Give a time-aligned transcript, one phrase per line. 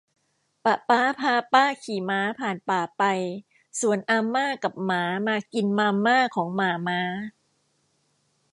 [0.63, 3.03] ปะป๊าพาป้าขี่ม้าผ่านป่าไป
[3.81, 6.99] ส่วนอาม่ากับหมามากินมาม่าของหม่าม้า